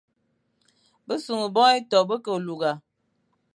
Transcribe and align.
Besughʼé 1.05 1.45
bone 1.55 1.73
ieto 1.77 1.99
be 2.07 2.15
ke 2.23 2.33
lugha. 2.45 2.71